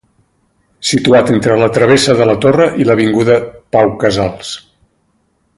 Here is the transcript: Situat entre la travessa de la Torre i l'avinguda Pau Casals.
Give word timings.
Situat 0.91 1.29
entre 1.33 1.57
la 1.65 1.67
travessa 1.75 2.17
de 2.21 2.27
la 2.31 2.37
Torre 2.47 2.67
i 2.85 2.89
l'avinguda 2.91 3.39
Pau 3.77 3.97
Casals. 4.05 4.59